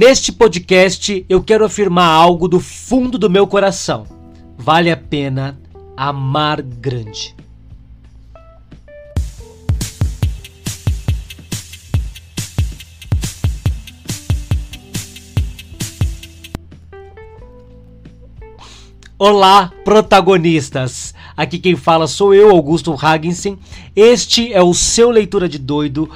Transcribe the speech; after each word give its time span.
Neste 0.00 0.30
podcast 0.30 1.26
eu 1.28 1.42
quero 1.42 1.64
afirmar 1.64 2.08
algo 2.08 2.46
do 2.46 2.60
fundo 2.60 3.18
do 3.18 3.28
meu 3.28 3.48
coração. 3.48 4.06
Vale 4.56 4.92
a 4.92 4.96
pena 4.96 5.58
amar 5.96 6.62
grande. 6.62 7.34
Olá, 19.18 19.72
protagonistas! 19.84 21.12
Aqui 21.36 21.58
quem 21.58 21.74
fala 21.74 22.06
sou 22.06 22.32
eu, 22.32 22.50
Augusto 22.50 22.96
Hagensen. 23.00 23.58
Este 23.96 24.52
é 24.52 24.62
o 24.62 24.72
seu 24.74 25.10
Leitura 25.10 25.48
de 25.48 25.58
Doido, 25.58 26.08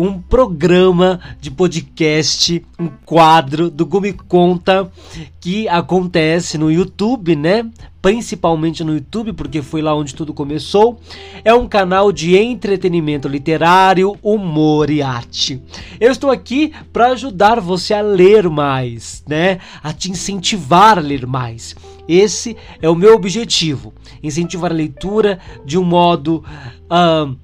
um 0.00 0.18
programa 0.18 1.20
de 1.38 1.50
podcast, 1.50 2.64
um 2.78 2.88
quadro 3.04 3.70
do 3.70 3.84
Gumi 3.84 4.14
Conta 4.14 4.90
que 5.38 5.68
acontece 5.68 6.56
no 6.56 6.72
YouTube, 6.72 7.36
né? 7.36 7.70
Principalmente 8.00 8.82
no 8.82 8.94
YouTube, 8.94 9.34
porque 9.34 9.60
foi 9.60 9.82
lá 9.82 9.94
onde 9.94 10.14
tudo 10.14 10.32
começou. 10.32 10.98
É 11.44 11.52
um 11.52 11.68
canal 11.68 12.10
de 12.12 12.34
entretenimento 12.34 13.28
literário, 13.28 14.16
humor 14.22 14.88
e 14.88 15.02
arte. 15.02 15.60
Eu 16.00 16.10
estou 16.10 16.30
aqui 16.30 16.72
para 16.90 17.08
ajudar 17.08 17.60
você 17.60 17.92
a 17.92 18.00
ler 18.00 18.48
mais, 18.48 19.22
né? 19.28 19.58
A 19.82 19.92
te 19.92 20.10
incentivar 20.10 20.96
a 20.96 21.02
ler 21.02 21.26
mais. 21.26 21.76
Esse 22.08 22.56
é 22.80 22.88
o 22.88 22.94
meu 22.94 23.14
objetivo: 23.14 23.92
incentivar 24.22 24.70
a 24.70 24.74
leitura 24.74 25.38
de 25.62 25.76
um 25.76 25.84
modo. 25.84 26.42
Uh, 26.90 27.36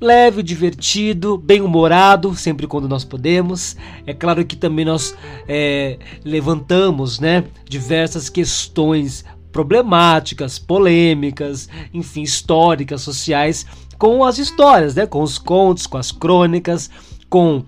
leve, 0.00 0.42
divertido, 0.42 1.36
bem-humorado, 1.36 2.34
sempre 2.34 2.66
quando 2.66 2.88
nós 2.88 3.04
podemos. 3.04 3.76
É 4.06 4.14
claro 4.14 4.44
que 4.44 4.56
também 4.56 4.84
nós 4.84 5.14
é, 5.48 5.98
levantamos 6.24 7.18
né, 7.18 7.44
diversas 7.68 8.28
questões 8.28 9.24
problemáticas, 9.50 10.58
polêmicas, 10.58 11.68
enfim, 11.92 12.22
históricas, 12.22 13.02
sociais, 13.02 13.66
com 13.98 14.24
as 14.24 14.38
histórias, 14.38 14.94
né, 14.94 15.06
com 15.06 15.22
os 15.22 15.38
contos, 15.38 15.86
com 15.86 15.98
as 15.98 16.12
crônicas, 16.12 16.88
com 17.28 17.64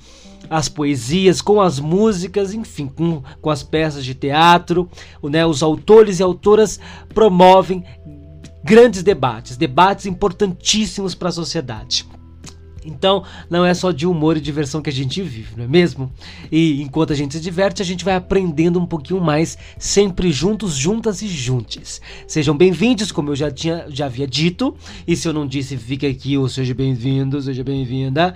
as 0.48 0.68
poesias, 0.68 1.40
com 1.40 1.60
as 1.60 1.80
músicas, 1.80 2.54
enfim, 2.54 2.86
com, 2.86 3.22
com 3.40 3.50
as 3.50 3.62
peças 3.62 4.04
de 4.04 4.14
teatro. 4.14 4.88
Né, 5.22 5.44
os 5.44 5.62
autores 5.62 6.20
e 6.20 6.22
autoras 6.22 6.78
promovem 7.12 7.84
grandes 8.62 9.02
debates, 9.02 9.56
debates 9.56 10.06
importantíssimos 10.06 11.14
para 11.14 11.30
a 11.30 11.32
sociedade. 11.32 12.06
Então, 12.84 13.24
não 13.48 13.64
é 13.64 13.74
só 13.74 13.90
de 13.92 14.06
humor 14.06 14.36
e 14.36 14.40
diversão 14.40 14.80
que 14.80 14.88
a 14.88 14.92
gente 14.92 15.20
vive, 15.22 15.56
não 15.56 15.64
é 15.64 15.68
mesmo? 15.68 16.10
E 16.50 16.80
enquanto 16.82 17.12
a 17.12 17.16
gente 17.16 17.34
se 17.34 17.40
diverte, 17.40 17.82
a 17.82 17.84
gente 17.84 18.04
vai 18.04 18.14
aprendendo 18.14 18.78
um 18.78 18.86
pouquinho 18.86 19.20
mais, 19.20 19.58
sempre 19.78 20.32
juntos, 20.32 20.74
juntas 20.74 21.20
e 21.20 21.28
juntes. 21.28 22.00
Sejam 22.26 22.56
bem-vindos, 22.56 23.12
como 23.12 23.30
eu 23.30 23.36
já 23.36 23.50
tinha 23.50 23.84
já 23.88 24.06
havia 24.06 24.26
dito, 24.26 24.74
e 25.06 25.14
se 25.14 25.28
eu 25.28 25.32
não 25.32 25.46
disse, 25.46 25.76
fica 25.76 26.06
aqui 26.06 26.38
ou 26.38 26.48
seja 26.48 26.72
bem-vindo, 26.74 27.40
seja 27.40 27.62
bem-vinda. 27.62 28.34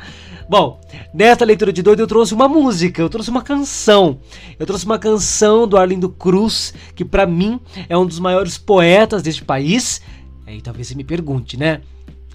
Bom, 0.48 0.80
nesta 1.12 1.44
leitura 1.44 1.72
de 1.72 1.82
doido 1.82 2.00
eu 2.00 2.06
trouxe 2.06 2.34
uma 2.34 2.48
música, 2.48 3.00
eu 3.00 3.08
trouxe 3.08 3.30
uma 3.30 3.42
canção. 3.42 4.18
Eu 4.58 4.66
trouxe 4.66 4.84
uma 4.84 4.98
canção 4.98 5.66
do 5.66 5.76
Arlindo 5.76 6.08
Cruz, 6.08 6.74
que 6.94 7.04
para 7.04 7.26
mim 7.26 7.58
é 7.88 7.96
um 7.96 8.04
dos 8.04 8.18
maiores 8.18 8.58
poetas 8.58 9.22
deste 9.22 9.44
país. 9.44 10.02
Aí 10.46 10.60
talvez 10.60 10.88
você 10.88 10.94
me 10.94 11.04
pergunte, 11.04 11.56
né? 11.56 11.80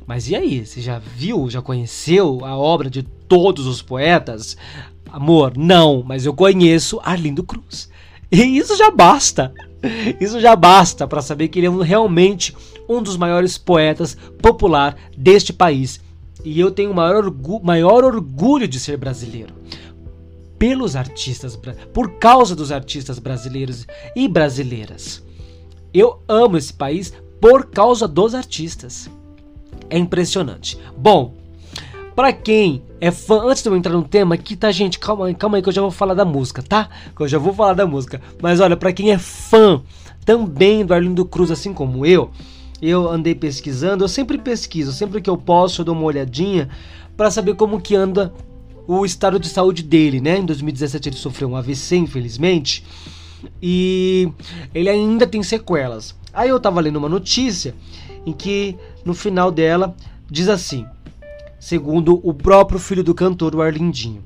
Mas 0.10 0.28
e 0.28 0.36
aí? 0.36 0.66
Você 0.66 0.82
já 0.82 0.98
viu, 0.98 1.52
já 1.52 1.62
conheceu 1.62 2.44
a 2.44 2.58
obra 2.58 2.90
de 2.90 3.04
todos 3.04 3.68
os 3.68 3.80
poetas? 3.80 4.58
Amor, 5.08 5.56
não, 5.56 6.02
mas 6.02 6.26
eu 6.26 6.34
conheço 6.34 7.00
Arlindo 7.04 7.44
Cruz. 7.44 7.92
E 8.32 8.42
isso 8.42 8.76
já 8.76 8.90
basta. 8.90 9.54
Isso 10.20 10.40
já 10.40 10.56
basta 10.56 11.08
para 11.08 11.22
saber 11.22 11.48
que 11.50 11.60
ele 11.60 11.68
é 11.68 11.84
realmente 11.84 12.56
um 12.90 13.04
dos 13.04 13.18
maiores 13.18 13.56
poetas 13.56 14.18
popular 14.42 14.98
deste 15.16 15.54
país. 15.54 16.02
E 16.44 16.60
eu 16.60 16.72
tenho 16.72 16.90
o 16.90 16.96
maior, 16.96 17.26
orgu 17.26 17.62
maior 17.64 18.04
orgulho 18.04 18.68
de 18.68 18.80
ser 18.80 18.98
brasileiro. 18.98 19.54
Pelos 20.58 20.96
artistas, 20.96 21.56
por 21.94 22.14
causa 22.14 22.56
dos 22.56 22.72
artistas 22.72 23.20
brasileiros 23.20 23.86
e 24.16 24.28
brasileiras. 24.28 25.24
Eu 25.94 26.20
amo 26.28 26.58
esse 26.58 26.74
país 26.74 27.14
por 27.40 27.68
causa 27.68 28.08
dos 28.08 28.34
artistas. 28.34 29.08
É 29.90 29.98
impressionante. 29.98 30.78
Bom, 30.98 31.34
para 32.16 32.34
quem 32.34 32.84
é 33.00 33.12
fã, 33.12 33.44
antes 33.46 33.64
de 33.64 33.70
eu 33.70 33.76
entrar 33.78 33.94
no 33.94 34.04
tema 34.04 34.36
aqui, 34.36 34.56
tá, 34.56 34.72
gente? 34.72 35.00
Calma 35.00 35.28
aí, 35.28 35.34
calma 35.34 35.58
aí 35.58 35.64
que 35.64 35.70
eu 35.70 35.74
já 35.74 35.82
vou 35.82 35.92
falar 35.92 36.14
da 36.14 36.26
música, 36.26 36.62
tá? 36.62 36.90
Que 37.16 37.24
eu 37.24 37.28
já 37.28 37.38
vou 37.38 37.54
falar 37.54 37.74
da 37.74 37.88
música. 37.88 38.22
Mas 38.42 38.60
olha, 38.60 38.76
para 38.76 38.92
quem 38.92 39.12
é 39.12 39.18
fã 39.18 39.82
também 40.26 40.86
do 40.86 40.94
Arlindo 40.94 41.26
Cruz, 41.26 41.50
assim 41.50 41.74
como 41.74 42.06
eu, 42.06 42.30
eu 42.82 43.10
andei 43.10 43.34
pesquisando, 43.34 44.04
eu 44.04 44.08
sempre 44.08 44.38
pesquiso, 44.38 44.92
sempre 44.92 45.22
que 45.22 45.30
eu 45.30 45.38
posso, 45.38 45.82
eu 45.82 45.86
dou 45.86 45.96
uma 45.96 46.04
olhadinha 46.04 46.70
para 47.16 47.32
saber 47.32 47.56
como 47.56 47.82
que 47.82 47.96
anda 47.96 48.34
o 48.88 49.06
estado 49.06 49.40
de 49.40 49.48
saúde 49.48 49.84
dele, 49.84 50.20
né? 50.20 50.38
Em 50.38 50.46
2017 50.46 51.10
ele 51.10 51.16
sofreu 51.16 51.50
um 51.50 51.56
AVC, 51.56 51.96
infelizmente, 51.96 52.84
e 53.62 54.30
ele 54.74 54.90
ainda 54.90 55.28
tem 55.28 55.44
sequelas. 55.44 56.16
Aí 56.34 56.50
eu 56.50 56.60
tava 56.60 56.82
lendo 56.82 56.98
uma 56.98 57.10
notícia 57.10 57.76
em 58.30 58.34
que 58.34 58.78
no 59.04 59.14
final 59.14 59.52
dela 59.52 59.96
diz 60.30 60.48
assim, 60.48 60.86
segundo 61.60 62.20
o 62.24 62.34
próprio 62.34 62.80
filho 62.80 63.04
do 63.04 63.16
cantor, 63.16 63.56
o 63.56 63.62
Arlindinho. 63.62 64.24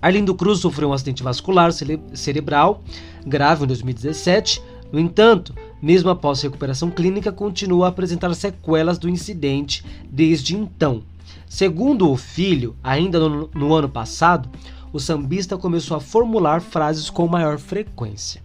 Arlindo 0.00 0.34
Cruz 0.34 0.60
sofreu 0.60 0.88
um 0.88 0.92
acidente 0.92 1.22
vascular 1.22 1.72
cere 1.72 2.00
cerebral 2.14 2.82
grave 3.26 3.64
em 3.64 3.66
2017. 3.66 4.62
No 4.90 4.98
entanto, 4.98 5.54
mesmo 5.82 6.08
após 6.08 6.40
recuperação 6.40 6.90
clínica, 6.90 7.30
continua 7.30 7.86
a 7.86 7.88
apresentar 7.90 8.32
sequelas 8.34 8.98
do 8.98 9.08
incidente 9.08 9.84
desde 10.10 10.56
então. 10.56 11.02
Segundo 11.46 12.10
o 12.10 12.16
filho, 12.16 12.74
ainda 12.82 13.18
no, 13.18 13.50
no 13.54 13.74
ano 13.74 13.88
passado, 13.88 14.48
o 14.92 14.98
sambista 14.98 15.56
começou 15.58 15.96
a 15.96 16.00
formular 16.00 16.60
frases 16.60 17.10
com 17.10 17.26
maior 17.26 17.58
frequência. 17.58 18.42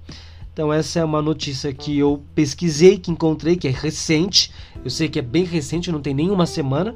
Então 0.56 0.72
essa 0.72 1.00
é 1.00 1.04
uma 1.04 1.22
notícia 1.22 1.74
que 1.74 2.00
eu 2.00 2.24
pesquisei, 2.34 2.98
que 2.98 3.12
encontrei, 3.12 3.58
que 3.58 3.68
é 3.68 3.72
recente. 3.72 4.54
Eu 4.86 4.90
sei 4.90 5.10
que 5.10 5.20
é 5.20 5.22
bem 5.22 5.44
recente, 5.44 5.92
não 5.92 6.00
tem 6.00 6.14
nenhuma 6.14 6.46
semana. 6.46 6.96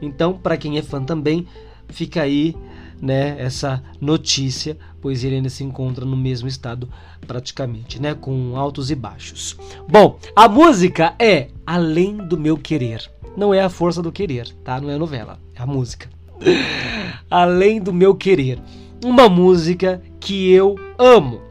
Então, 0.00 0.34
para 0.34 0.56
quem 0.56 0.78
é 0.78 0.82
fã 0.82 1.02
também, 1.02 1.44
fica 1.88 2.22
aí, 2.22 2.54
né, 3.00 3.34
essa 3.40 3.82
notícia, 4.00 4.78
pois 5.00 5.24
ele 5.24 5.34
ainda 5.34 5.48
se 5.48 5.64
encontra 5.64 6.04
no 6.04 6.16
mesmo 6.16 6.46
estado 6.46 6.88
praticamente, 7.26 8.00
né, 8.00 8.14
com 8.14 8.56
altos 8.56 8.88
e 8.88 8.94
baixos. 8.94 9.56
Bom, 9.88 10.16
a 10.36 10.48
música 10.48 11.16
é 11.18 11.48
Além 11.66 12.16
do 12.16 12.38
meu 12.38 12.56
querer. 12.56 13.10
Não 13.36 13.52
é 13.52 13.62
a 13.62 13.68
força 13.68 14.00
do 14.00 14.12
querer, 14.12 14.48
tá? 14.62 14.80
Não 14.80 14.88
é 14.88 14.94
a 14.94 14.98
novela, 14.98 15.40
é 15.56 15.60
a 15.60 15.66
música. 15.66 16.08
Além 17.28 17.82
do 17.82 17.92
meu 17.92 18.14
querer. 18.14 18.60
Uma 19.04 19.28
música 19.28 20.00
que 20.20 20.52
eu 20.52 20.76
amo 20.96 21.50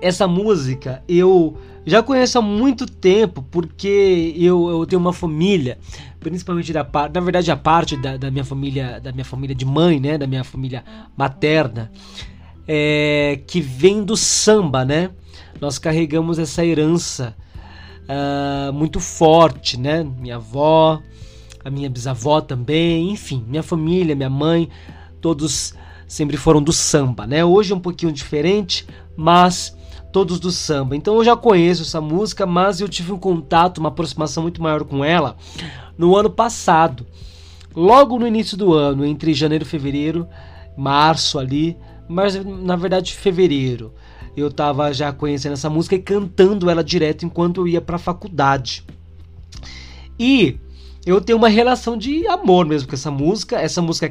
essa 0.00 0.26
música 0.26 1.02
eu 1.08 1.56
já 1.86 2.02
conheço 2.02 2.38
há 2.38 2.42
muito 2.42 2.84
tempo, 2.84 3.42
porque 3.50 4.34
eu, 4.36 4.68
eu 4.68 4.86
tenho 4.86 5.00
uma 5.00 5.12
família, 5.12 5.78
principalmente 6.20 6.72
da 6.72 6.84
parte, 6.84 7.14
na 7.14 7.20
verdade 7.20 7.50
a 7.50 7.56
parte 7.56 7.96
da, 7.96 8.16
da, 8.16 8.30
minha 8.30 8.44
família, 8.44 9.00
da 9.00 9.10
minha 9.10 9.24
família 9.24 9.54
de 9.54 9.64
mãe, 9.64 9.98
né, 9.98 10.18
da 10.18 10.26
minha 10.26 10.44
família 10.44 10.84
materna, 11.16 11.90
é, 12.66 13.40
que 13.46 13.60
vem 13.60 14.04
do 14.04 14.16
samba, 14.16 14.84
né? 14.84 15.10
Nós 15.58 15.78
carregamos 15.78 16.38
essa 16.38 16.64
herança 16.64 17.34
uh, 18.08 18.72
muito 18.72 19.00
forte, 19.00 19.80
né? 19.80 20.04
Minha 20.04 20.36
avó, 20.36 21.00
a 21.64 21.70
minha 21.70 21.88
bisavó 21.88 22.42
também, 22.42 23.10
enfim, 23.10 23.44
minha 23.48 23.62
família, 23.62 24.14
minha 24.14 24.30
mãe, 24.30 24.68
todos 25.22 25.74
sempre 26.06 26.36
foram 26.36 26.62
do 26.62 26.72
samba, 26.72 27.26
né? 27.26 27.44
Hoje 27.44 27.72
é 27.72 27.76
um 27.76 27.80
pouquinho 27.80 28.12
diferente, 28.12 28.86
mas 29.16 29.77
todos 30.12 30.40
do 30.40 30.50
samba. 30.50 30.96
Então 30.96 31.16
eu 31.16 31.24
já 31.24 31.36
conheço 31.36 31.82
essa 31.82 32.00
música, 32.00 32.46
mas 32.46 32.80
eu 32.80 32.88
tive 32.88 33.12
um 33.12 33.18
contato, 33.18 33.78
uma 33.78 33.88
aproximação 33.88 34.42
muito 34.42 34.62
maior 34.62 34.84
com 34.84 35.04
ela 35.04 35.36
no 35.96 36.16
ano 36.16 36.30
passado. 36.30 37.06
Logo 37.74 38.18
no 38.18 38.26
início 38.26 38.56
do 38.56 38.72
ano, 38.72 39.04
entre 39.04 39.34
janeiro 39.34 39.64
e 39.64 39.68
fevereiro, 39.68 40.26
março 40.76 41.38
ali, 41.38 41.76
mas 42.08 42.42
na 42.44 42.76
verdade 42.76 43.14
fevereiro, 43.14 43.92
eu 44.36 44.50
tava 44.50 44.92
já 44.92 45.12
conhecendo 45.12 45.52
essa 45.52 45.68
música 45.68 45.94
e 45.94 46.00
cantando 46.00 46.70
ela 46.70 46.82
direto 46.82 47.24
enquanto 47.24 47.60
eu 47.60 47.68
ia 47.68 47.80
para 47.80 47.96
a 47.96 48.00
faculdade. 48.00 48.84
E 50.18 50.58
eu 51.08 51.22
tenho 51.22 51.38
uma 51.38 51.48
relação 51.48 51.96
de 51.96 52.26
amor 52.26 52.66
mesmo 52.66 52.86
com 52.86 52.94
essa 52.94 53.10
música. 53.10 53.58
Essa 53.58 53.80
música 53.80 54.06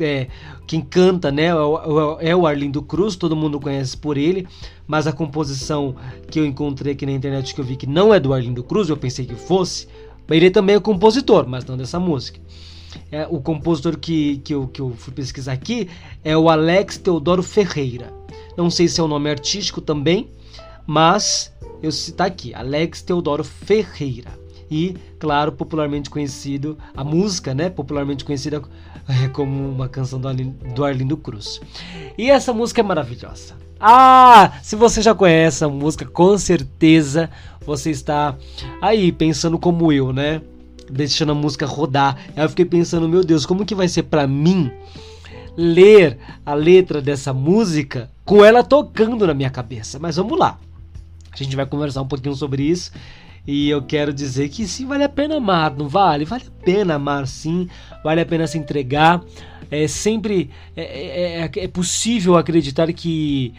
é, 0.00 0.04
é 0.04 0.28
quem 0.66 0.80
canta, 0.80 1.30
né, 1.30 1.48
é, 1.48 2.30
é 2.30 2.34
o 2.34 2.46
Arlindo 2.46 2.80
Cruz, 2.80 3.16
todo 3.16 3.36
mundo 3.36 3.60
conhece 3.60 3.94
por 3.94 4.16
ele, 4.16 4.48
mas 4.86 5.06
a 5.06 5.12
composição 5.12 5.94
que 6.30 6.40
eu 6.40 6.46
encontrei 6.46 6.94
aqui 6.94 7.04
na 7.04 7.12
internet 7.12 7.54
que 7.54 7.60
eu 7.60 7.64
vi 7.64 7.76
que 7.76 7.86
não 7.86 8.14
é 8.14 8.18
do 8.18 8.32
Arlindo 8.32 8.64
Cruz, 8.64 8.88
eu 8.88 8.96
pensei 8.96 9.26
que 9.26 9.34
fosse. 9.34 9.88
Ele 10.30 10.50
também 10.50 10.76
é 10.76 10.80
compositor, 10.80 11.46
mas 11.46 11.66
não 11.66 11.76
dessa 11.76 12.00
música. 12.00 12.40
É, 13.12 13.26
o 13.30 13.40
compositor 13.40 13.98
que, 13.98 14.38
que, 14.38 14.54
eu, 14.54 14.66
que 14.68 14.80
eu 14.80 14.94
fui 14.96 15.12
pesquisar 15.12 15.52
aqui 15.52 15.88
é 16.24 16.34
o 16.34 16.48
Alex 16.48 16.96
Teodoro 16.96 17.42
Ferreira. 17.42 18.10
Não 18.56 18.70
sei 18.70 18.88
se 18.88 19.00
é 19.00 19.02
o 19.02 19.06
um 19.06 19.10
nome 19.10 19.28
artístico 19.28 19.82
também, 19.82 20.30
mas 20.86 21.52
eu 21.82 21.92
citar 21.92 22.26
aqui, 22.26 22.54
Alex 22.54 23.02
Teodoro 23.02 23.44
Ferreira. 23.44 24.47
E, 24.70 24.96
claro, 25.18 25.52
popularmente 25.52 26.10
conhecido, 26.10 26.76
a 26.96 27.02
música, 27.02 27.54
né? 27.54 27.70
Popularmente 27.70 28.24
conhecida 28.24 28.62
é, 29.08 29.28
como 29.28 29.70
uma 29.70 29.88
canção 29.88 30.20
do 30.20 30.28
Arlindo, 30.28 30.74
do 30.74 30.84
Arlindo 30.84 31.16
Cruz. 31.16 31.60
E 32.16 32.30
essa 32.30 32.52
música 32.52 32.80
é 32.80 32.84
maravilhosa. 32.84 33.54
Ah, 33.80 34.58
se 34.62 34.74
você 34.74 35.00
já 35.00 35.14
conhece 35.14 35.64
a 35.64 35.68
música, 35.68 36.04
com 36.04 36.36
certeza 36.36 37.30
você 37.64 37.90
está 37.90 38.36
aí 38.82 39.12
pensando 39.12 39.58
como 39.58 39.92
eu, 39.92 40.12
né? 40.12 40.42
Deixando 40.90 41.32
a 41.32 41.34
música 41.34 41.64
rodar. 41.64 42.16
Aí 42.34 42.42
eu 42.42 42.48
fiquei 42.48 42.64
pensando, 42.64 43.08
meu 43.08 43.22
Deus, 43.22 43.46
como 43.46 43.64
que 43.64 43.74
vai 43.74 43.88
ser 43.88 44.04
para 44.04 44.26
mim 44.26 44.70
ler 45.56 46.18
a 46.44 46.54
letra 46.54 47.00
dessa 47.00 47.32
música 47.32 48.10
com 48.24 48.44
ela 48.44 48.64
tocando 48.64 49.26
na 49.26 49.34
minha 49.34 49.50
cabeça? 49.50 49.98
Mas 49.98 50.16
vamos 50.16 50.38
lá. 50.38 50.58
A 51.30 51.36
gente 51.36 51.54
vai 51.54 51.66
conversar 51.66 52.02
um 52.02 52.08
pouquinho 52.08 52.34
sobre 52.34 52.64
isso. 52.64 52.90
E 53.48 53.70
eu 53.70 53.80
quero 53.80 54.12
dizer 54.12 54.50
que 54.50 54.68
sim, 54.68 54.84
vale 54.84 55.04
a 55.04 55.08
pena 55.08 55.38
amar, 55.38 55.74
não 55.74 55.88
vale? 55.88 56.26
Vale 56.26 56.44
a 56.46 56.62
pena 56.62 56.96
amar 56.96 57.26
sim, 57.26 57.66
vale 58.04 58.20
a 58.20 58.26
pena 58.26 58.46
se 58.46 58.58
entregar. 58.58 59.24
É 59.70 59.88
sempre 59.88 60.50
é, 60.76 60.82
é, 60.82 61.40
é, 61.40 61.64
é 61.64 61.68
possível 61.68 62.36
acreditar 62.36 62.92
que 62.92 63.54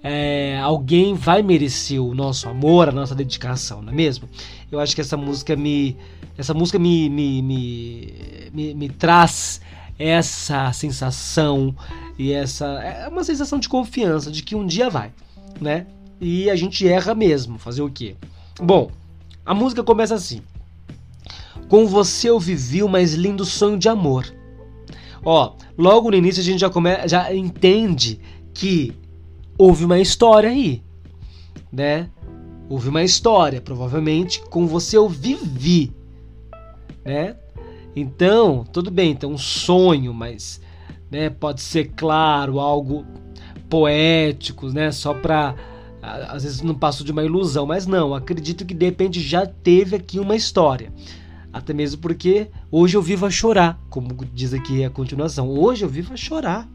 é, 0.00 0.60
alguém 0.62 1.14
vai 1.14 1.42
merecer 1.42 2.00
o 2.00 2.14
nosso 2.14 2.48
amor, 2.48 2.88
a 2.88 2.92
nossa 2.92 3.16
dedicação, 3.16 3.82
não 3.82 3.92
é 3.92 3.96
mesmo? 3.96 4.28
Eu 4.70 4.78
acho 4.78 4.94
que 4.94 5.00
essa 5.00 5.16
música 5.16 5.56
me, 5.56 5.96
essa 6.38 6.54
música 6.54 6.78
me, 6.78 7.10
me, 7.10 7.42
me, 7.42 8.14
me, 8.54 8.74
me 8.74 8.88
traz 8.90 9.60
essa 9.98 10.72
sensação 10.72 11.74
e 12.16 12.32
essa 12.32 12.64
é 12.80 13.08
uma 13.08 13.24
sensação 13.24 13.58
de 13.58 13.68
confiança 13.68 14.30
de 14.30 14.44
que 14.44 14.54
um 14.54 14.64
dia 14.64 14.88
vai, 14.88 15.10
né? 15.60 15.84
E 16.20 16.48
a 16.48 16.54
gente 16.54 16.86
erra 16.86 17.12
mesmo, 17.12 17.58
fazer 17.58 17.82
o 17.82 17.90
quê? 17.90 18.14
Bom, 18.60 18.92
a 19.44 19.54
música 19.54 19.82
começa 19.82 20.14
assim: 20.14 20.42
Com 21.68 21.86
você 21.86 22.30
eu 22.30 22.38
vivi 22.38 22.82
o 22.82 22.88
mais 22.88 23.14
lindo 23.14 23.44
sonho 23.44 23.78
de 23.78 23.88
amor. 23.88 24.32
Ó, 25.24 25.54
logo 25.78 26.10
no 26.10 26.16
início 26.16 26.40
a 26.40 26.44
gente 26.44 26.60
já, 26.60 26.70
come, 26.70 27.06
já 27.06 27.32
entende 27.34 28.20
que 28.52 28.92
houve 29.56 29.84
uma 29.84 30.00
história 30.00 30.50
aí, 30.50 30.82
né? 31.70 32.10
Houve 32.68 32.88
uma 32.88 33.02
história, 33.02 33.60
provavelmente 33.60 34.40
com 34.48 34.66
você 34.66 34.96
eu 34.96 35.08
vivi, 35.08 35.92
né? 37.04 37.36
Então, 37.94 38.64
tudo 38.72 38.90
bem, 38.90 39.12
então 39.12 39.32
um 39.32 39.38
sonho, 39.38 40.14
mas 40.14 40.60
né, 41.10 41.28
pode 41.28 41.60
ser 41.60 41.92
claro, 41.94 42.58
algo 42.58 43.04
poético, 43.68 44.68
né, 44.70 44.90
só 44.90 45.12
para 45.12 45.54
às 46.02 46.42
vezes 46.42 46.60
não 46.62 46.74
passo 46.74 47.04
de 47.04 47.12
uma 47.12 47.24
ilusão, 47.24 47.64
mas 47.64 47.86
não, 47.86 48.14
acredito 48.14 48.66
que 48.66 48.74
de 48.74 48.84
repente 48.84 49.20
já 49.20 49.46
teve 49.46 49.96
aqui 49.96 50.18
uma 50.18 50.34
história. 50.34 50.92
Até 51.52 51.72
mesmo 51.72 52.00
porque 52.00 52.48
hoje 52.70 52.96
eu 52.96 53.02
vivo 53.02 53.24
a 53.24 53.30
chorar, 53.30 53.78
como 53.88 54.08
diz 54.34 54.52
aqui 54.52 54.84
a 54.84 54.90
continuação. 54.90 55.48
Hoje 55.48 55.84
eu 55.84 55.88
vivo 55.88 56.12
a 56.12 56.16
chorar 56.16 56.68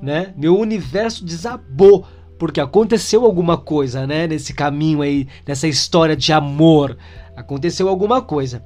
né? 0.00 0.34
Meu 0.36 0.58
universo 0.58 1.24
desabou 1.24 2.06
porque 2.38 2.60
aconteceu 2.60 3.24
alguma 3.24 3.56
coisa, 3.56 4.06
né? 4.06 4.26
Nesse 4.26 4.52
caminho 4.52 5.00
aí, 5.00 5.26
nessa 5.46 5.66
história 5.66 6.14
de 6.14 6.32
amor, 6.32 6.96
aconteceu 7.34 7.88
alguma 7.88 8.20
coisa. 8.20 8.62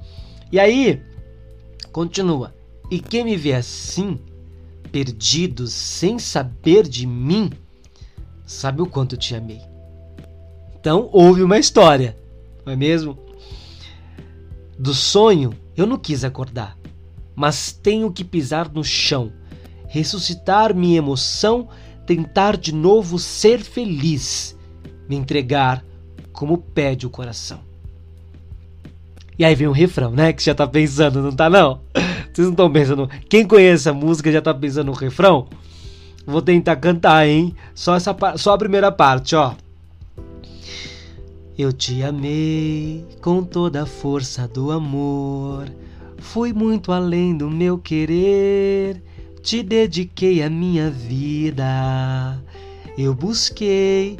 E 0.51 0.59
aí, 0.59 1.01
continua. 1.91 2.53
E 2.89 2.99
quem 2.99 3.23
me 3.23 3.37
vê 3.37 3.53
assim, 3.53 4.19
perdido, 4.91 5.67
sem 5.67 6.19
saber 6.19 6.85
de 6.85 7.07
mim, 7.07 7.49
sabe 8.51 8.81
o 8.81 8.85
quanto 8.85 9.15
eu 9.15 9.19
te 9.19 9.35
amei. 9.35 9.61
Então, 10.79 11.09
houve 11.11 11.43
uma 11.43 11.59
história, 11.59 12.17
não 12.65 12.73
é 12.73 12.75
mesmo? 12.75 13.17
Do 14.77 14.93
sonho, 14.93 15.53
eu 15.75 15.85
não 15.85 15.97
quis 15.97 16.23
acordar, 16.23 16.77
mas 17.35 17.71
tenho 17.71 18.11
que 18.11 18.23
pisar 18.23 18.71
no 18.71 18.83
chão 18.83 19.31
ressuscitar 19.91 20.73
minha 20.73 20.99
emoção, 20.99 21.67
tentar 22.05 22.55
de 22.55 22.73
novo 22.73 23.19
ser 23.19 23.59
feliz, 23.59 24.57
me 25.09 25.17
entregar 25.17 25.83
como 26.31 26.57
pede 26.57 27.05
o 27.05 27.09
coração. 27.09 27.59
E 29.37 29.43
aí 29.43 29.53
vem 29.53 29.67
o 29.67 29.73
refrão, 29.73 30.11
né? 30.11 30.31
Que 30.31 30.41
já 30.41 30.55
tá 30.55 30.65
pensando, 30.65 31.21
não 31.21 31.33
tá 31.33 31.49
não? 31.49 31.81
Vocês 32.31 32.47
não 32.47 32.51
estão 32.51 32.71
pensando. 32.71 33.09
Quem 33.27 33.45
conhece 33.45 33.89
a 33.89 33.93
música 33.93 34.31
já 34.31 34.41
tá 34.41 34.53
pensando 34.53 34.85
no 34.87 34.93
refrão? 34.93 35.49
Vou 36.25 36.41
tentar 36.41 36.75
cantar, 36.75 37.27
hein? 37.27 37.55
Só, 37.73 37.95
essa, 37.95 38.15
só 38.37 38.53
a 38.53 38.57
primeira 38.57 38.91
parte, 38.91 39.35
ó. 39.35 39.55
Eu 41.57 41.73
te 41.73 42.01
amei 42.01 43.05
com 43.21 43.43
toda 43.43 43.83
a 43.83 43.85
força 43.85 44.47
do 44.47 44.71
amor. 44.71 45.71
Fui 46.17 46.53
muito 46.53 46.91
além 46.91 47.35
do 47.35 47.49
meu 47.49 47.77
querer. 47.77 49.03
Te 49.41 49.63
dediquei 49.63 50.41
a 50.43 50.49
minha 50.49 50.89
vida. 50.89 52.41
Eu 52.97 53.13
busquei 53.13 54.17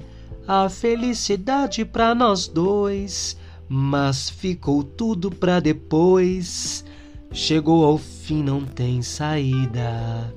a 0.47 0.67
felicidade 0.67 1.85
para 1.85 2.15
nós 2.15 2.47
dois, 2.47 3.37
mas 3.69 4.29
ficou 4.29 4.83
tudo 4.83 5.29
para 5.31 5.59
depois. 5.59 6.83
Chegou 7.31 7.85
ao 7.85 7.97
fim, 7.97 8.43
não 8.43 8.65
tem 8.65 9.01
saída. 9.01 10.33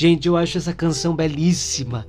Gente, 0.00 0.26
eu 0.26 0.34
acho 0.34 0.56
essa 0.56 0.72
canção 0.72 1.14
belíssima. 1.14 2.06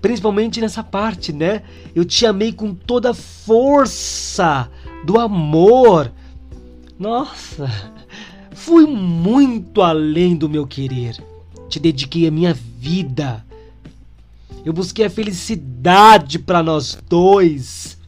Principalmente 0.00 0.62
nessa 0.62 0.82
parte, 0.82 1.30
né? 1.30 1.62
Eu 1.94 2.02
te 2.02 2.24
amei 2.24 2.54
com 2.54 2.72
toda 2.72 3.10
a 3.10 3.14
força 3.14 4.70
do 5.04 5.20
amor. 5.20 6.10
Nossa, 6.98 7.70
Fui 8.54 8.86
muito 8.86 9.82
além 9.82 10.36
do 10.36 10.48
meu 10.48 10.66
querer. 10.66 11.22
Te 11.68 11.78
dediquei 11.78 12.26
a 12.26 12.30
minha 12.30 12.54
vida. 12.54 13.44
Eu 14.64 14.72
busquei 14.72 15.04
a 15.04 15.10
felicidade 15.10 16.38
para 16.38 16.62
nós 16.62 16.98
dois. 17.10 17.98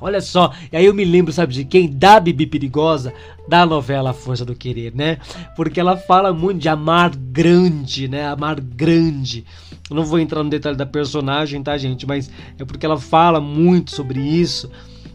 Olha 0.00 0.22
só, 0.22 0.54
e 0.72 0.76
aí 0.76 0.86
eu 0.86 0.94
me 0.94 1.04
lembro, 1.04 1.34
sabe 1.34 1.52
de 1.52 1.66
quem? 1.66 1.90
Da 1.90 2.18
Bibi 2.18 2.46
Perigosa, 2.46 3.12
da 3.48 3.64
novela 3.64 4.12
Força 4.12 4.44
do 4.44 4.54
Querer, 4.54 4.94
né? 4.94 5.18
Porque 5.56 5.80
ela 5.80 5.96
fala 5.96 6.32
muito 6.32 6.60
de 6.60 6.68
amar 6.68 7.16
grande, 7.16 8.06
né? 8.06 8.26
Amar 8.26 8.60
grande. 8.60 9.44
Eu 9.88 9.96
não 9.96 10.04
vou 10.04 10.20
entrar 10.20 10.44
no 10.44 10.50
detalhe 10.50 10.76
da 10.76 10.84
personagem, 10.84 11.62
tá, 11.62 11.76
gente? 11.78 12.06
Mas 12.06 12.30
é 12.58 12.64
porque 12.64 12.84
ela 12.84 12.98
fala 12.98 13.40
muito 13.40 13.90
sobre 13.90 14.20
isso 14.20 14.70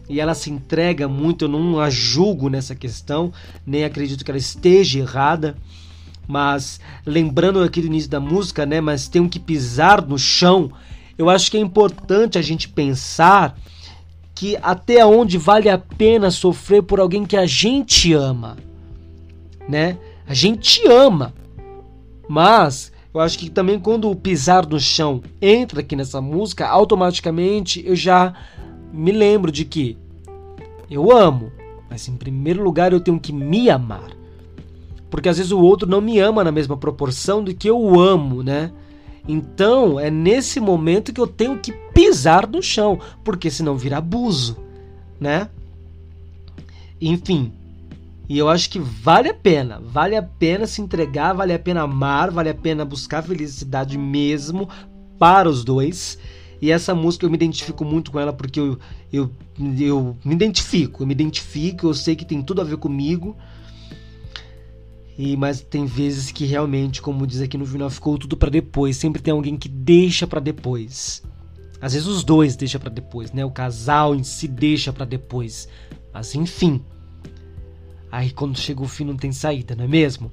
e 0.08 0.20
ela 0.20 0.34
se 0.34 0.50
entrega 0.50 1.08
muito, 1.08 1.44
eu 1.44 1.48
não 1.48 1.78
a 1.80 1.88
julgo 1.88 2.48
nessa 2.48 2.74
questão, 2.74 3.32
nem 3.64 3.84
acredito 3.84 4.24
que 4.24 4.30
ela 4.30 4.38
esteja 4.38 4.98
errada. 4.98 5.56
Mas 6.26 6.80
lembrando 7.06 7.62
aqui 7.62 7.80
do 7.80 7.86
início 7.86 8.10
da 8.10 8.18
música, 8.18 8.66
né, 8.66 8.80
mas 8.80 9.08
tem 9.08 9.26
que 9.28 9.38
pisar 9.38 10.04
no 10.04 10.18
chão. 10.18 10.72
Eu 11.16 11.30
acho 11.30 11.50
que 11.50 11.56
é 11.56 11.60
importante 11.60 12.36
a 12.36 12.42
gente 12.42 12.68
pensar 12.68 13.56
que 14.34 14.56
até 14.62 15.04
onde 15.06 15.38
vale 15.38 15.68
a 15.68 15.78
pena 15.78 16.30
sofrer 16.30 16.82
por 16.82 16.98
alguém 16.98 17.24
que 17.24 17.36
a 17.36 17.46
gente 17.46 18.12
ama, 18.12 18.56
né? 19.68 19.96
A 20.26 20.34
gente 20.34 20.86
ama. 20.88 21.32
Mas 22.28 22.92
eu 23.12 23.20
acho 23.20 23.38
que 23.38 23.48
também 23.48 23.78
quando 23.78 24.10
o 24.10 24.16
pisar 24.16 24.66
no 24.66 24.80
chão 24.80 25.22
entra 25.40 25.80
aqui 25.80 25.94
nessa 25.94 26.20
música, 26.20 26.66
automaticamente 26.66 27.82
eu 27.86 27.94
já 27.94 28.34
me 28.92 29.12
lembro 29.12 29.52
de 29.52 29.64
que 29.64 29.96
eu 30.90 31.16
amo, 31.16 31.52
mas 31.88 32.08
em 32.08 32.16
primeiro 32.16 32.62
lugar 32.62 32.92
eu 32.92 33.00
tenho 33.00 33.20
que 33.20 33.32
me 33.32 33.70
amar. 33.70 34.10
Porque 35.10 35.28
às 35.28 35.36
vezes 35.36 35.52
o 35.52 35.60
outro 35.60 35.88
não 35.88 36.00
me 36.00 36.18
ama 36.18 36.42
na 36.42 36.50
mesma 36.50 36.76
proporção 36.76 37.42
do 37.42 37.54
que 37.54 37.70
eu 37.70 38.00
amo, 38.00 38.42
né? 38.42 38.72
Então 39.26 39.98
é 39.98 40.10
nesse 40.10 40.60
momento 40.60 41.12
que 41.12 41.20
eu 41.20 41.26
tenho 41.26 41.58
que 41.58 41.72
pisar 41.94 42.46
no 42.46 42.62
chão, 42.62 43.00
porque 43.22 43.50
senão 43.50 43.76
vira 43.76 43.98
abuso, 43.98 44.56
né? 45.18 45.48
Enfim, 47.00 47.52
e 48.28 48.38
eu 48.38 48.48
acho 48.48 48.70
que 48.70 48.78
vale 48.78 49.28
a 49.28 49.34
pena, 49.34 49.80
vale 49.84 50.16
a 50.16 50.22
pena 50.22 50.66
se 50.66 50.80
entregar, 50.80 51.34
vale 51.34 51.52
a 51.52 51.58
pena 51.58 51.82
amar, 51.82 52.30
vale 52.30 52.48
a 52.48 52.54
pena 52.54 52.84
buscar 52.84 53.22
felicidade 53.22 53.98
mesmo 53.98 54.68
para 55.18 55.48
os 55.48 55.64
dois. 55.64 56.18
E 56.60 56.70
essa 56.70 56.94
música 56.94 57.26
eu 57.26 57.30
me 57.30 57.36
identifico 57.36 57.84
muito 57.84 58.10
com 58.10 58.18
ela 58.18 58.32
porque 58.32 58.58
eu, 58.58 58.78
eu, 59.12 59.30
eu 59.78 60.16
me 60.24 60.34
identifico, 60.34 61.02
eu 61.02 61.06
me 61.06 61.12
identifico, 61.12 61.86
eu 61.86 61.94
sei 61.94 62.16
que 62.16 62.24
tem 62.24 62.40
tudo 62.40 62.62
a 62.62 62.64
ver 62.64 62.78
comigo. 62.78 63.36
E 65.16 65.36
mas 65.36 65.60
tem 65.60 65.86
vezes 65.86 66.32
que 66.32 66.44
realmente, 66.44 67.00
como 67.00 67.26
diz 67.26 67.40
aqui 67.40 67.56
no 67.56 67.66
final, 67.66 67.88
ficou 67.88 68.18
tudo 68.18 68.36
para 68.36 68.50
depois. 68.50 68.96
Sempre 68.96 69.22
tem 69.22 69.32
alguém 69.32 69.56
que 69.56 69.68
deixa 69.68 70.26
para 70.26 70.40
depois. 70.40 71.22
Às 71.80 71.92
vezes 71.92 72.08
os 72.08 72.24
dois 72.24 72.56
deixam 72.56 72.80
para 72.80 72.90
depois, 72.90 73.32
né? 73.32 73.44
O 73.44 73.50
casal 73.50 74.14
em 74.14 74.24
si 74.24 74.48
deixa 74.48 74.92
para 74.92 75.04
depois. 75.04 75.68
Mas 76.12 76.34
enfim. 76.34 76.82
Aí 78.10 78.30
quando 78.30 78.58
chega 78.58 78.82
o 78.82 78.88
fim 78.88 79.04
não 79.04 79.16
tem 79.16 79.32
saída, 79.32 79.74
não 79.74 79.84
é 79.84 79.88
mesmo? 79.88 80.32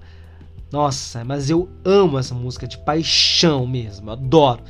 Nossa, 0.72 1.26
mas 1.26 1.50
eu 1.50 1.70
amo 1.84 2.18
essa 2.18 2.34
música 2.34 2.66
de 2.66 2.78
paixão 2.78 3.68
mesmo, 3.68 4.10
adoro. 4.10 4.64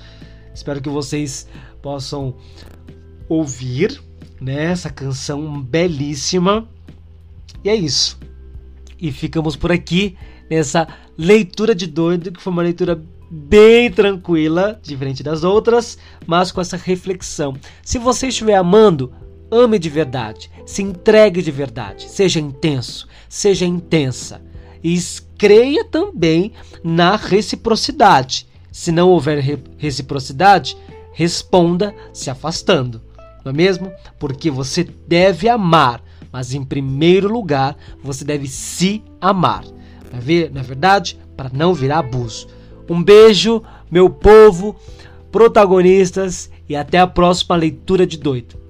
Espero 0.54 0.82
que 0.82 0.90
vocês 0.90 1.48
possam 1.82 2.36
ouvir 3.30 4.02
né, 4.40 4.64
essa 4.64 4.90
canção 4.90 5.62
belíssima. 5.62 6.68
E 7.64 7.70
é 7.70 7.76
isso. 7.76 8.20
E 9.02 9.12
ficamos 9.12 9.56
por 9.56 9.72
aqui 9.72 10.16
nessa 10.50 10.88
leitura 11.18 11.74
de 11.74 11.88
doido, 11.88 12.32
que 12.32 12.42
foi 12.42 12.54
uma 12.54 12.62
leitura 12.62 13.04
bem 13.32 13.90
tranquila, 13.90 14.80
diferente 14.84 15.24
das 15.24 15.44
outras, 15.44 15.98
mas 16.28 16.52
com 16.52 16.62
essa 16.62 16.78
reflexão. 16.78 17.56
Se 17.82 17.98
você 17.98 18.28
estiver 18.28 18.56
amando, 18.56 19.12
ame 19.50 19.80
de 19.80 19.90
verdade, 19.90 20.52
se 20.66 20.84
entregue 20.84 21.42
de 21.42 21.50
verdade, 21.50 22.10
seja 22.10 22.40
intenso, 22.40 23.08
seja 23.28 23.66
intensa 23.66 24.42
e 24.84 25.00
creia 25.38 25.84
também 25.84 26.52
na 26.84 27.16
reciprocidade. 27.16 28.48
Se 28.72 28.92
não 28.92 29.10
houver 29.10 29.44
reciprocidade, 29.78 30.78
responda 31.14 31.94
se 32.14 32.30
afastando, 32.30 33.02
não 33.44 33.52
é 33.52 33.56
mesmo? 33.56 33.92
Porque 34.20 34.52
você 34.52 34.84
deve 34.84 35.50
amar, 35.50 36.04
mas 36.32 36.54
em 36.54 36.64
primeiro 36.64 37.32
lugar 37.32 37.76
você 38.04 38.24
deve 38.24 38.48
se 38.48 39.04
amar. 39.20 39.64
Na 40.12 40.62
verdade, 40.62 41.20
para 41.36 41.50
não 41.54 41.74
virar 41.74 42.00
abuso. 42.00 42.48
Um 42.90 43.02
beijo, 43.02 43.64
meu 43.90 44.10
povo, 44.10 44.76
protagonistas, 45.32 46.50
e 46.68 46.76
até 46.76 47.00
a 47.00 47.08
próxima 47.08 47.56
leitura 47.56 48.08
de 48.08 48.18
doido. 48.18 48.61